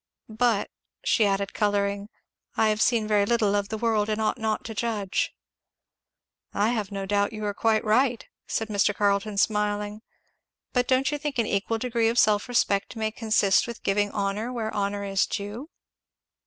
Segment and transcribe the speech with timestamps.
[0.29, 0.71] But,"
[1.03, 2.09] she added colouring,
[2.57, 5.31] "I have seen very little of the world and ought not to judge."
[6.55, 8.95] "I have no doubt you are quite right," said Mr.
[8.95, 10.01] Carleton smiling.
[10.73, 14.51] "But don't you think an equal degree of self respect may consist with giving honour
[14.51, 15.69] where honour is due?"